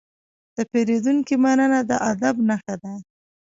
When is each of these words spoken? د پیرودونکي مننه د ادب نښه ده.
د 0.55 0.57
پیرودونکي 0.71 1.35
مننه 1.43 1.79
د 1.89 1.91
ادب 2.11 2.35
نښه 2.49 2.75
ده. 2.81 2.93